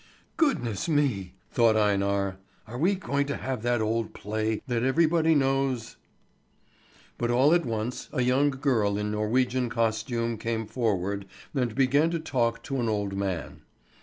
[0.35, 2.39] "Goodness me!" thought Einar.
[2.65, 5.95] "Are we going to have that old play that everybody knows?"
[7.19, 12.19] But all at once a young girl in Norwegian costume came forward and began to
[12.19, 13.61] talk to an old man.